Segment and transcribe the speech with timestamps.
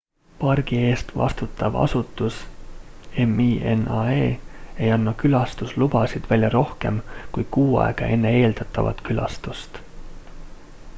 [0.43, 2.39] pargi eest vastutav asutus
[3.35, 6.99] minae ei anna külastuslubasid välja rohkem
[7.37, 9.83] kui kuu aega enne eeldatavat külastust